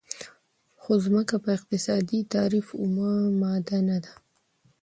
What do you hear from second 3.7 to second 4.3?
نه ده.